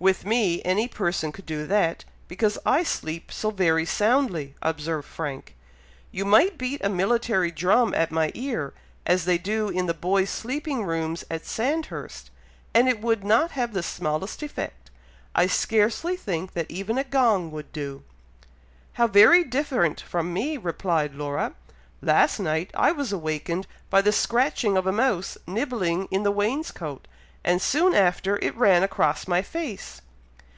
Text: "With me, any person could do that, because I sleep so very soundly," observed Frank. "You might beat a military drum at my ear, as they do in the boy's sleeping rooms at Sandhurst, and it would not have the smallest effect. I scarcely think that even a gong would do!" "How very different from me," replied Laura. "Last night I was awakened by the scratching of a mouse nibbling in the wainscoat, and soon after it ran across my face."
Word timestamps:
"With 0.00 0.24
me, 0.24 0.62
any 0.62 0.86
person 0.86 1.32
could 1.32 1.44
do 1.44 1.66
that, 1.66 2.04
because 2.28 2.56
I 2.64 2.84
sleep 2.84 3.32
so 3.32 3.50
very 3.50 3.84
soundly," 3.84 4.54
observed 4.62 5.08
Frank. 5.08 5.56
"You 6.12 6.24
might 6.24 6.56
beat 6.56 6.80
a 6.84 6.88
military 6.88 7.50
drum 7.50 7.92
at 7.94 8.12
my 8.12 8.30
ear, 8.32 8.74
as 9.04 9.24
they 9.24 9.38
do 9.38 9.70
in 9.70 9.86
the 9.86 9.94
boy's 9.94 10.30
sleeping 10.30 10.84
rooms 10.84 11.24
at 11.28 11.44
Sandhurst, 11.44 12.30
and 12.72 12.88
it 12.88 13.00
would 13.00 13.24
not 13.24 13.50
have 13.58 13.72
the 13.72 13.82
smallest 13.82 14.40
effect. 14.40 14.92
I 15.34 15.48
scarcely 15.48 16.14
think 16.16 16.52
that 16.52 16.70
even 16.70 16.96
a 16.96 17.02
gong 17.02 17.50
would 17.50 17.72
do!" 17.72 18.04
"How 18.92 19.08
very 19.08 19.42
different 19.42 20.00
from 20.00 20.32
me," 20.32 20.56
replied 20.58 21.16
Laura. 21.16 21.54
"Last 22.00 22.38
night 22.38 22.70
I 22.72 22.92
was 22.92 23.10
awakened 23.12 23.66
by 23.90 24.02
the 24.02 24.12
scratching 24.12 24.76
of 24.76 24.86
a 24.86 24.92
mouse 24.92 25.36
nibbling 25.44 26.06
in 26.12 26.22
the 26.22 26.30
wainscoat, 26.30 27.08
and 27.44 27.62
soon 27.62 27.94
after 27.94 28.36
it 28.42 28.54
ran 28.56 28.82
across 28.82 29.28
my 29.28 29.40
face." 29.40 30.02